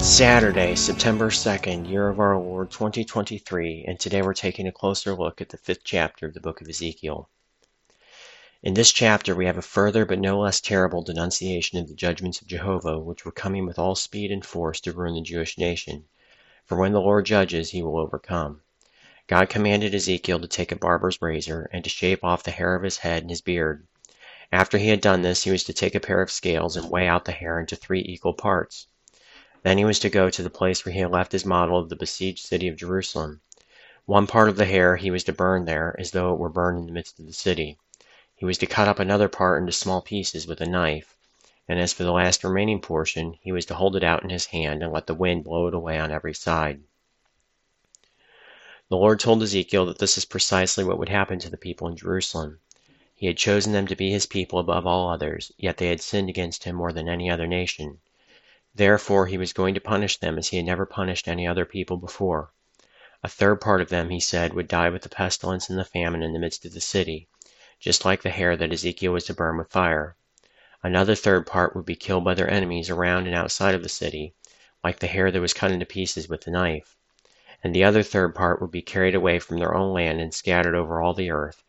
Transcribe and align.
It's 0.00 0.08
Saturday, 0.08 0.76
September 0.76 1.28
2nd, 1.28 1.86
year 1.86 2.08
of 2.08 2.20
our 2.20 2.38
Lord 2.38 2.70
2023, 2.70 3.84
and 3.86 4.00
today 4.00 4.22
we're 4.22 4.32
taking 4.32 4.66
a 4.66 4.72
closer 4.72 5.14
look 5.14 5.42
at 5.42 5.50
the 5.50 5.58
fifth 5.58 5.84
chapter 5.84 6.24
of 6.24 6.32
the 6.32 6.40
book 6.40 6.62
of 6.62 6.68
Ezekiel. 6.70 7.28
In 8.62 8.72
this 8.72 8.92
chapter, 8.92 9.34
we 9.34 9.44
have 9.44 9.58
a 9.58 9.62
further 9.62 10.06
but 10.06 10.18
no 10.18 10.40
less 10.40 10.58
terrible 10.58 11.02
denunciation 11.02 11.78
of 11.78 11.86
the 11.86 11.94
judgments 11.94 12.40
of 12.40 12.46
Jehovah, 12.46 12.98
which 12.98 13.26
were 13.26 13.30
coming 13.30 13.66
with 13.66 13.78
all 13.78 13.94
speed 13.94 14.32
and 14.32 14.42
force 14.42 14.80
to 14.80 14.92
ruin 14.92 15.16
the 15.16 15.20
Jewish 15.20 15.58
nation. 15.58 16.06
For 16.64 16.78
when 16.78 16.92
the 16.92 17.00
Lord 17.02 17.26
judges, 17.26 17.72
he 17.72 17.82
will 17.82 17.98
overcome. 17.98 18.62
God 19.26 19.50
commanded 19.50 19.94
Ezekiel 19.94 20.40
to 20.40 20.48
take 20.48 20.72
a 20.72 20.76
barber's 20.76 21.20
razor 21.20 21.68
and 21.74 21.84
to 21.84 21.90
shave 21.90 22.24
off 22.24 22.42
the 22.42 22.52
hair 22.52 22.74
of 22.74 22.84
his 22.84 22.96
head 22.96 23.22
and 23.22 23.28
his 23.28 23.42
beard. 23.42 23.86
After 24.50 24.78
he 24.78 24.88
had 24.88 25.02
done 25.02 25.20
this, 25.20 25.44
he 25.44 25.50
was 25.50 25.64
to 25.64 25.74
take 25.74 25.94
a 25.94 26.00
pair 26.00 26.22
of 26.22 26.30
scales 26.30 26.74
and 26.78 26.90
weigh 26.90 27.06
out 27.06 27.26
the 27.26 27.32
hair 27.32 27.60
into 27.60 27.76
three 27.76 28.02
equal 28.08 28.32
parts. 28.32 28.86
Then 29.62 29.76
he 29.76 29.84
was 29.84 29.98
to 29.98 30.08
go 30.08 30.30
to 30.30 30.42
the 30.42 30.48
place 30.48 30.84
where 30.84 30.92
he 30.94 31.00
had 31.00 31.10
left 31.10 31.32
his 31.32 31.44
model 31.44 31.78
of 31.78 31.90
the 31.90 31.96
besieged 31.96 32.46
city 32.46 32.66
of 32.66 32.76
Jerusalem. 32.76 33.42
One 34.06 34.26
part 34.26 34.48
of 34.48 34.56
the 34.56 34.64
hair 34.64 34.96
he 34.96 35.10
was 35.10 35.24
to 35.24 35.34
burn 35.34 35.66
there, 35.66 35.94
as 35.98 36.12
though 36.12 36.32
it 36.32 36.38
were 36.38 36.48
burned 36.48 36.78
in 36.78 36.86
the 36.86 36.92
midst 36.92 37.18
of 37.20 37.26
the 37.26 37.34
city. 37.34 37.76
He 38.34 38.46
was 38.46 38.56
to 38.58 38.66
cut 38.66 38.88
up 38.88 38.98
another 38.98 39.28
part 39.28 39.60
into 39.60 39.72
small 39.72 40.00
pieces 40.00 40.46
with 40.46 40.62
a 40.62 40.66
knife, 40.66 41.14
and 41.68 41.78
as 41.78 41.92
for 41.92 42.04
the 42.04 42.12
last 42.12 42.42
remaining 42.42 42.80
portion, 42.80 43.36
he 43.42 43.52
was 43.52 43.66
to 43.66 43.74
hold 43.74 43.96
it 43.96 44.02
out 44.02 44.22
in 44.24 44.30
his 44.30 44.46
hand 44.46 44.82
and 44.82 44.92
let 44.94 45.06
the 45.06 45.14
wind 45.14 45.44
blow 45.44 45.66
it 45.66 45.74
away 45.74 45.98
on 45.98 46.10
every 46.10 46.32
side. 46.32 46.80
The 48.88 48.96
Lord 48.96 49.20
told 49.20 49.42
Ezekiel 49.42 49.84
that 49.86 49.98
this 49.98 50.16
is 50.16 50.24
precisely 50.24 50.84
what 50.84 50.98
would 50.98 51.10
happen 51.10 51.38
to 51.38 51.50
the 51.50 51.58
people 51.58 51.86
in 51.86 51.96
Jerusalem. 51.96 52.60
He 53.14 53.26
had 53.26 53.36
chosen 53.36 53.74
them 53.74 53.86
to 53.88 53.94
be 53.94 54.10
his 54.10 54.24
people 54.24 54.58
above 54.58 54.86
all 54.86 55.10
others, 55.10 55.52
yet 55.58 55.76
they 55.76 55.88
had 55.88 56.00
sinned 56.00 56.30
against 56.30 56.64
him 56.64 56.76
more 56.76 56.94
than 56.94 57.10
any 57.10 57.28
other 57.30 57.46
nation. 57.46 58.00
Therefore 58.74 59.26
he 59.26 59.36
was 59.36 59.52
going 59.52 59.74
to 59.74 59.80
punish 59.80 60.18
them 60.18 60.38
as 60.38 60.48
he 60.48 60.56
had 60.56 60.66
never 60.66 60.86
punished 60.86 61.26
any 61.26 61.46
other 61.46 61.64
people 61.64 61.96
before. 61.96 62.52
A 63.22 63.28
third 63.28 63.60
part 63.60 63.80
of 63.80 63.88
them, 63.88 64.10
he 64.10 64.20
said, 64.20 64.54
would 64.54 64.68
die 64.68 64.90
with 64.90 65.02
the 65.02 65.08
pestilence 65.08 65.68
and 65.68 65.78
the 65.78 65.84
famine 65.84 66.22
in 66.22 66.32
the 66.32 66.38
midst 66.38 66.64
of 66.64 66.72
the 66.72 66.80
city, 66.80 67.28
just 67.80 68.04
like 68.04 68.22
the 68.22 68.30
hair 68.30 68.56
that 68.56 68.72
Ezekiel 68.72 69.12
was 69.12 69.24
to 69.24 69.34
burn 69.34 69.58
with 69.58 69.70
fire. 69.70 70.16
Another 70.82 71.14
third 71.14 71.46
part 71.46 71.74
would 71.74 71.84
be 71.84 71.96
killed 71.96 72.24
by 72.24 72.34
their 72.34 72.48
enemies 72.48 72.88
around 72.88 73.26
and 73.26 73.34
outside 73.34 73.74
of 73.74 73.82
the 73.82 73.88
city, 73.88 74.34
like 74.84 75.00
the 75.00 75.08
hair 75.08 75.30
that 75.30 75.40
was 75.40 75.52
cut 75.52 75.72
into 75.72 75.84
pieces 75.84 76.28
with 76.28 76.42
the 76.42 76.50
knife. 76.50 76.96
And 77.62 77.74
the 77.74 77.84
other 77.84 78.02
third 78.02 78.34
part 78.34 78.62
would 78.62 78.70
be 78.70 78.82
carried 78.82 79.14
away 79.14 79.40
from 79.40 79.58
their 79.58 79.74
own 79.74 79.92
land 79.92 80.20
and 80.20 80.32
scattered 80.32 80.76
over 80.76 81.02
all 81.02 81.12
the 81.12 81.30
earth, 81.30 81.62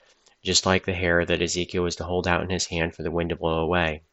just 0.44 0.66
like 0.66 0.86
the 0.86 0.94
hair 0.94 1.26
that 1.26 1.42
Ezekiel 1.42 1.84
was 1.84 1.96
to 1.96 2.04
hold 2.06 2.28
out 2.28 2.44
in 2.44 2.52
his 2.52 2.68
hand 2.68 2.96
for 2.96 3.04
the 3.04 3.12
wind 3.12 3.31
to 3.31 3.36
blow 3.36 3.59
away. 3.59 4.04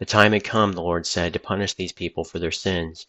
The 0.00 0.06
time 0.06 0.32
had 0.32 0.44
come, 0.44 0.72
the 0.72 0.80
Lord 0.80 1.06
said, 1.06 1.34
to 1.34 1.38
punish 1.38 1.74
these 1.74 1.92
people 1.92 2.24
for 2.24 2.38
their 2.38 2.50
sins, 2.50 3.06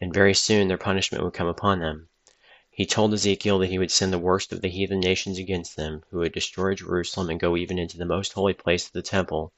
and 0.00 0.12
very 0.12 0.34
soon 0.34 0.66
their 0.66 0.76
punishment 0.76 1.22
would 1.22 1.32
come 1.32 1.46
upon 1.46 1.78
them. 1.78 2.08
He 2.72 2.86
told 2.86 3.14
Ezekiel 3.14 3.60
that 3.60 3.68
he 3.68 3.78
would 3.78 3.92
send 3.92 4.12
the 4.12 4.18
worst 4.18 4.52
of 4.52 4.60
the 4.60 4.68
heathen 4.68 4.98
nations 4.98 5.38
against 5.38 5.76
them, 5.76 6.02
who 6.10 6.18
would 6.18 6.32
destroy 6.32 6.74
Jerusalem 6.74 7.30
and 7.30 7.38
go 7.38 7.56
even 7.56 7.78
into 7.78 7.96
the 7.96 8.04
most 8.04 8.32
holy 8.32 8.52
place 8.52 8.84
of 8.84 8.92
the 8.94 9.00
temple, 9.00 9.52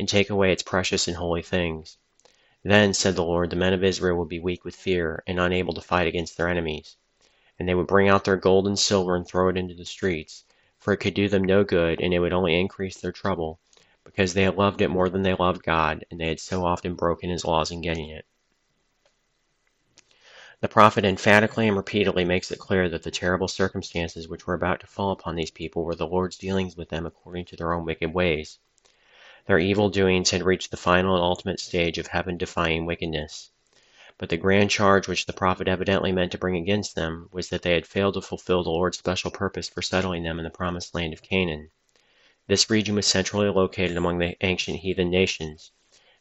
and 0.00 0.08
take 0.08 0.28
away 0.28 0.50
its 0.50 0.64
precious 0.64 1.06
and 1.06 1.16
holy 1.16 1.42
things. 1.42 1.96
Then, 2.64 2.92
said 2.92 3.14
the 3.14 3.22
Lord, 3.22 3.50
the 3.50 3.54
men 3.54 3.72
of 3.72 3.84
Israel 3.84 4.16
would 4.18 4.28
be 4.28 4.40
weak 4.40 4.64
with 4.64 4.74
fear, 4.74 5.22
and 5.28 5.38
unable 5.38 5.74
to 5.74 5.80
fight 5.80 6.08
against 6.08 6.36
their 6.36 6.48
enemies. 6.48 6.96
And 7.56 7.68
they 7.68 7.74
would 7.76 7.86
bring 7.86 8.08
out 8.08 8.24
their 8.24 8.36
gold 8.36 8.66
and 8.66 8.76
silver 8.76 9.14
and 9.14 9.24
throw 9.24 9.48
it 9.48 9.56
into 9.56 9.74
the 9.74 9.84
streets, 9.84 10.42
for 10.76 10.92
it 10.92 10.96
could 10.96 11.14
do 11.14 11.28
them 11.28 11.44
no 11.44 11.62
good, 11.62 12.00
and 12.00 12.12
it 12.12 12.18
would 12.18 12.32
only 12.32 12.58
increase 12.58 12.96
their 12.96 13.12
trouble 13.12 13.60
because 14.06 14.32
they 14.32 14.44
had 14.44 14.56
loved 14.56 14.80
it 14.80 14.88
more 14.88 15.10
than 15.10 15.22
they 15.22 15.34
loved 15.34 15.62
God, 15.62 16.06
and 16.10 16.18
they 16.18 16.28
had 16.28 16.40
so 16.40 16.64
often 16.64 16.94
broken 16.94 17.28
his 17.28 17.44
laws 17.44 17.70
in 17.70 17.82
getting 17.82 18.08
it. 18.08 18.24
The 20.60 20.68
prophet 20.68 21.04
emphatically 21.04 21.68
and 21.68 21.76
repeatedly 21.76 22.24
makes 22.24 22.50
it 22.50 22.58
clear 22.58 22.88
that 22.88 23.02
the 23.02 23.10
terrible 23.10 23.48
circumstances 23.48 24.26
which 24.26 24.46
were 24.46 24.54
about 24.54 24.80
to 24.80 24.86
fall 24.86 25.10
upon 25.10 25.36
these 25.36 25.50
people 25.50 25.84
were 25.84 25.94
the 25.94 26.06
Lord's 26.06 26.38
dealings 26.38 26.76
with 26.76 26.88
them 26.88 27.04
according 27.04 27.44
to 27.46 27.56
their 27.56 27.74
own 27.74 27.84
wicked 27.84 28.14
ways. 28.14 28.58
Their 29.46 29.58
evil 29.58 29.90
doings 29.90 30.30
had 30.30 30.42
reached 30.42 30.70
the 30.70 30.78
final 30.78 31.14
and 31.14 31.22
ultimate 31.22 31.60
stage 31.60 31.98
of 31.98 32.06
heaven 32.06 32.38
defying 32.38 32.86
wickedness. 32.86 33.50
But 34.18 34.30
the 34.30 34.38
grand 34.38 34.70
charge 34.70 35.06
which 35.06 35.26
the 35.26 35.34
prophet 35.34 35.68
evidently 35.68 36.10
meant 36.10 36.32
to 36.32 36.38
bring 36.38 36.56
against 36.56 36.94
them 36.94 37.28
was 37.32 37.50
that 37.50 37.60
they 37.60 37.74
had 37.74 37.86
failed 37.86 38.14
to 38.14 38.22
fulfill 38.22 38.62
the 38.62 38.70
Lord's 38.70 38.96
special 38.96 39.30
purpose 39.30 39.68
for 39.68 39.82
settling 39.82 40.22
them 40.22 40.38
in 40.38 40.44
the 40.44 40.50
promised 40.50 40.94
land 40.94 41.12
of 41.12 41.20
Canaan. 41.22 41.70
This 42.48 42.70
region 42.70 42.94
was 42.94 43.08
centrally 43.08 43.48
located 43.48 43.96
among 43.96 44.18
the 44.18 44.36
ancient 44.40 44.78
heathen 44.78 45.10
nations, 45.10 45.72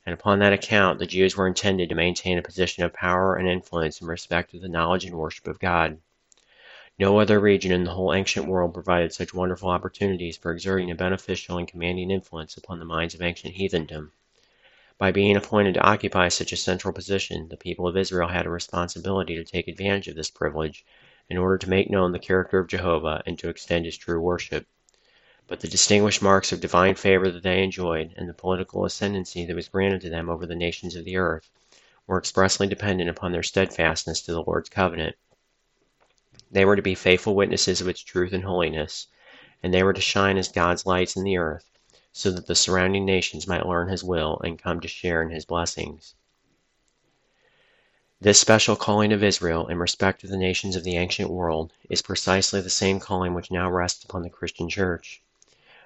and 0.07 0.13
upon 0.13 0.39
that 0.39 0.53
account 0.53 0.97
the 0.97 1.05
Jews 1.05 1.37
were 1.37 1.45
intended 1.45 1.87
to 1.89 1.95
maintain 1.95 2.39
a 2.39 2.41
position 2.41 2.83
of 2.83 2.93
power 2.93 3.35
and 3.35 3.47
influence 3.47 4.01
in 4.01 4.07
respect 4.07 4.49
to 4.49 4.59
the 4.59 4.67
knowledge 4.67 5.05
and 5.05 5.15
worship 5.15 5.45
of 5.45 5.59
God. 5.59 5.99
No 6.97 7.19
other 7.19 7.39
region 7.39 7.71
in 7.71 7.83
the 7.83 7.91
whole 7.91 8.11
ancient 8.11 8.47
world 8.47 8.73
provided 8.73 9.13
such 9.13 9.35
wonderful 9.35 9.69
opportunities 9.69 10.35
for 10.35 10.51
exerting 10.51 10.89
a 10.89 10.95
beneficial 10.95 11.59
and 11.59 11.67
commanding 11.67 12.09
influence 12.09 12.57
upon 12.57 12.79
the 12.79 12.85
minds 12.85 13.13
of 13.13 13.21
ancient 13.21 13.53
heathendom. 13.53 14.11
By 14.97 15.11
being 15.11 15.37
appointed 15.37 15.75
to 15.75 15.87
occupy 15.87 16.29
such 16.29 16.51
a 16.51 16.57
central 16.57 16.91
position, 16.91 17.49
the 17.49 17.55
people 17.55 17.87
of 17.87 17.95
Israel 17.95 18.29
had 18.29 18.47
a 18.47 18.49
responsibility 18.49 19.35
to 19.35 19.43
take 19.43 19.67
advantage 19.67 20.07
of 20.07 20.15
this 20.15 20.31
privilege 20.31 20.85
in 21.29 21.37
order 21.37 21.59
to 21.59 21.69
make 21.69 21.91
known 21.91 22.13
the 22.13 22.17
character 22.17 22.57
of 22.57 22.67
Jehovah 22.67 23.21
and 23.27 23.37
to 23.37 23.49
extend 23.49 23.85
his 23.85 23.95
true 23.95 24.19
worship. 24.19 24.65
But 25.47 25.59
the 25.59 25.67
distinguished 25.67 26.23
marks 26.23 26.51
of 26.51 26.59
divine 26.59 26.95
favor 26.95 27.29
that 27.29 27.43
they 27.43 27.63
enjoyed, 27.63 28.15
and 28.17 28.27
the 28.27 28.33
political 28.33 28.83
ascendancy 28.83 29.45
that 29.45 29.55
was 29.55 29.69
granted 29.69 30.01
to 30.01 30.09
them 30.09 30.27
over 30.27 30.47
the 30.47 30.55
nations 30.55 30.95
of 30.95 31.05
the 31.05 31.17
earth, 31.17 31.51
were 32.07 32.17
expressly 32.17 32.65
dependent 32.65 33.11
upon 33.11 33.31
their 33.31 33.43
steadfastness 33.43 34.21
to 34.21 34.31
the 34.31 34.41
Lord's 34.41 34.69
covenant. 34.69 35.15
They 36.49 36.65
were 36.65 36.75
to 36.75 36.81
be 36.81 36.95
faithful 36.95 37.35
witnesses 37.35 37.79
of 37.79 37.87
its 37.87 38.01
truth 38.01 38.33
and 38.33 38.43
holiness, 38.43 39.05
and 39.61 39.71
they 39.71 39.83
were 39.83 39.93
to 39.93 40.01
shine 40.01 40.37
as 40.39 40.47
God's 40.47 40.87
lights 40.87 41.15
in 41.15 41.23
the 41.23 41.37
earth, 41.37 41.69
so 42.11 42.31
that 42.31 42.47
the 42.47 42.55
surrounding 42.55 43.05
nations 43.05 43.47
might 43.47 43.67
learn 43.67 43.89
his 43.89 44.03
will 44.03 44.41
and 44.43 44.57
come 44.57 44.79
to 44.79 44.87
share 44.87 45.21
in 45.21 45.29
his 45.29 45.45
blessings. 45.45 46.15
This 48.19 48.39
special 48.39 48.75
calling 48.75 49.13
of 49.13 49.23
Israel 49.23 49.67
in 49.67 49.77
respect 49.77 50.21
to 50.21 50.27
the 50.27 50.37
nations 50.37 50.75
of 50.75 50.83
the 50.83 50.97
ancient 50.97 51.29
world 51.29 51.71
is 51.87 52.01
precisely 52.01 52.61
the 52.61 52.69
same 52.71 52.99
calling 52.99 53.35
which 53.35 53.51
now 53.51 53.69
rests 53.69 54.03
upon 54.03 54.23
the 54.23 54.29
Christian 54.31 54.69
Church. 54.69 55.21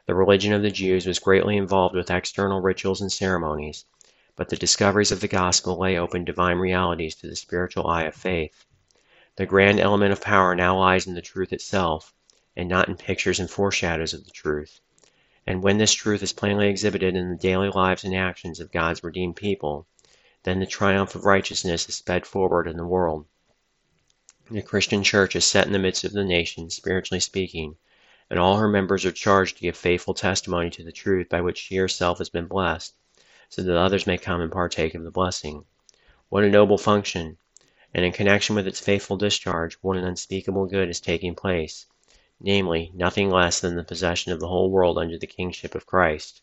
The 0.09 0.16
religion 0.16 0.53
of 0.53 0.64
the 0.64 0.72
Jews 0.72 1.06
was 1.06 1.20
greatly 1.20 1.56
involved 1.56 1.94
with 1.94 2.09
external 2.09 2.62
rituals 2.62 3.00
and 3.00 3.12
ceremonies, 3.12 3.86
but 4.36 4.50
the 4.50 4.56
discoveries 4.56 5.12
of 5.12 5.20
the 5.20 5.28
gospel 5.28 5.78
lay 5.78 6.00
open 6.00 6.25
divine 6.25 6.58
realities 6.58 7.14
to 7.18 7.28
the 7.28 7.36
spiritual 7.36 7.86
eye 7.86 8.06
of 8.06 8.16
faith. 8.16 8.66
The 9.36 9.46
grand 9.46 9.79
element 9.79 10.11
of 10.11 10.20
power 10.20 10.56
now 10.56 10.79
lies 10.79 11.06
in 11.06 11.14
the 11.14 11.22
truth 11.22 11.53
itself, 11.53 12.16
and 12.56 12.67
not 12.67 12.90
in 12.90 12.96
pictures 12.97 13.40
and 13.40 13.47
foreshadows 13.47 14.16
of 14.16 14.26
the 14.26 14.32
truth. 14.32 14.79
And 15.46 15.61
when 15.61 15.78
this 15.78 15.94
truth 15.94 16.23
is 16.23 16.34
plainly 16.34 16.70
exhibited 16.70 17.16
in 17.16 17.29
the 17.29 17.38
daily 17.38 17.70
lives 17.70 18.03
and 18.03 18.16
actions 18.16 18.59
of 18.59 18.72
God's 18.72 19.03
redeemed 19.03 19.35
people, 19.35 19.85
then 20.41 20.59
the 20.59 20.66
triumph 20.66 21.14
of 21.14 21.26
righteousness 21.26 21.88
is 21.88 21.97
sped 21.97 22.26
forward 22.26 22.67
in 22.67 22.78
the 22.78 22.88
world. 22.88 23.28
The 24.50 24.64
Christian 24.64 25.03
church 25.03 25.35
is 25.35 25.46
set 25.46 25.67
in 25.67 25.72
the 25.72 25.78
midst 25.78 26.03
of 26.03 26.14
the 26.14 26.26
nations, 26.26 26.76
spiritually 26.76 27.20
speaking, 27.20 27.76
and 28.29 28.37
all 28.40 28.58
her 28.58 28.67
members 28.67 29.05
are 29.05 29.11
charged 29.11 29.58
to 29.58 29.61
give 29.64 29.76
faithful 29.76 30.14
testimony 30.14 30.70
to 30.70 30.84
the 30.84 30.91
truth 30.91 31.28
by 31.29 31.41
which 31.41 31.58
she 31.58 31.76
herself 31.76 32.20
has 32.20 32.29
been 32.29 32.46
blessed, 32.46 32.93
so 33.49 33.64
that 33.64 33.76
others 33.76 34.05
may 34.05 34.17
come 34.17 34.41
and 34.41 34.52
partake 34.52 34.93
of 34.93 35.03
the 35.03 35.11
blessing. 35.11 35.66
What 36.29 36.43
a 36.43 36.49
noble 36.49 36.78
function! 36.78 37.37
And 37.93 38.05
in 38.05 38.11
connection 38.11 38.55
with 38.55 38.67
its 38.67 38.79
faithful 38.79 39.17
discharge, 39.17 39.78
what 39.81 39.97
an 39.97 40.03
unspeakable 40.03 40.67
good 40.67 40.90
is 40.90 40.99
taking 40.99 41.34
place, 41.34 41.87
namely, 42.40 42.91
nothing 42.93 43.31
less 43.31 43.59
than 43.59 43.76
the 43.76 43.84
possession 43.84 44.31
of 44.31 44.40
the 44.40 44.47
whole 44.47 44.70
world 44.70 44.99
under 44.99 45.17
the 45.17 45.26
kingship 45.26 45.73
of 45.73 45.87
Christ. 45.87 46.41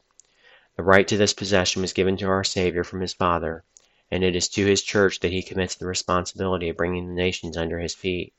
The 0.76 0.82
right 0.82 1.06
to 1.06 1.16
this 1.16 1.32
possession 1.32 1.82
was 1.82 1.92
given 1.92 2.16
to 2.16 2.26
our 2.26 2.42
Savior 2.42 2.82
from 2.82 3.00
his 3.00 3.14
Father, 3.14 3.62
and 4.10 4.24
it 4.24 4.34
is 4.34 4.48
to 4.48 4.66
his 4.66 4.82
church 4.82 5.20
that 5.20 5.32
he 5.32 5.42
commits 5.42 5.76
the 5.76 5.86
responsibility 5.86 6.68
of 6.68 6.76
bringing 6.76 7.06
the 7.06 7.14
nations 7.14 7.56
under 7.56 7.78
his 7.78 7.94
feet. 7.94 8.34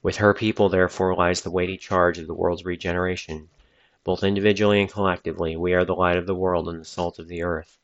With 0.00 0.18
her 0.18 0.32
people 0.32 0.68
therefore 0.68 1.16
lies 1.16 1.40
the 1.40 1.50
weighty 1.50 1.76
charge 1.76 2.18
of 2.18 2.28
the 2.28 2.34
world's 2.34 2.64
regeneration, 2.64 3.48
Both 4.04 4.22
individually 4.22 4.80
and 4.80 4.90
collectively, 4.90 5.56
we 5.56 5.74
are 5.74 5.84
the 5.84 5.94
light 5.94 6.16
of 6.16 6.26
the 6.26 6.34
world 6.34 6.68
and 6.68 6.80
the 6.80 6.84
salt 6.84 7.18
of 7.18 7.26
the 7.26 7.42
earth. 7.42 7.78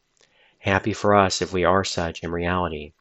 Happy 0.59 0.93
for 0.93 1.15
us 1.15 1.43
if 1.43 1.53
we 1.53 1.65
are 1.65 1.85
such 1.85 2.23
in 2.23 2.31
reality. 2.31 2.93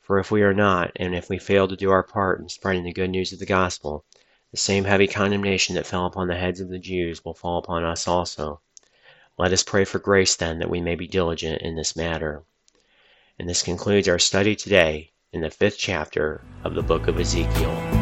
For 0.00 0.18
if 0.18 0.30
we 0.30 0.42
are 0.42 0.54
not, 0.54 0.90
and 0.96 1.14
if 1.14 1.28
we 1.28 1.38
fail 1.38 1.68
to 1.68 1.76
do 1.76 1.90
our 1.90 2.02
part 2.02 2.40
in 2.40 2.48
spreading 2.48 2.84
the 2.84 2.92
good 2.92 3.10
news 3.10 3.32
of 3.32 3.38
the 3.38 3.46
gospel, 3.46 4.04
the 4.50 4.56
same 4.56 4.84
heavy 4.84 5.06
condemnation 5.06 5.74
that 5.76 5.86
fell 5.86 6.06
upon 6.06 6.28
the 6.28 6.36
heads 6.36 6.60
of 6.60 6.68
the 6.68 6.78
Jews 6.78 7.24
will 7.24 7.34
fall 7.34 7.58
upon 7.58 7.84
us 7.84 8.08
also. 8.08 8.60
Let 9.38 9.52
us 9.52 9.62
pray 9.62 9.84
for 9.84 9.98
grace, 9.98 10.34
then, 10.34 10.58
that 10.58 10.70
we 10.70 10.80
may 10.80 10.94
be 10.94 11.06
diligent 11.06 11.62
in 11.62 11.76
this 11.76 11.94
matter. 11.94 12.42
And 13.38 13.48
this 13.48 13.62
concludes 13.62 14.08
our 14.08 14.18
study 14.18 14.56
today 14.56 15.12
in 15.32 15.40
the 15.42 15.50
fifth 15.50 15.78
chapter 15.78 16.42
of 16.64 16.74
the 16.74 16.82
book 16.82 17.06
of 17.06 17.20
Ezekiel. 17.20 18.01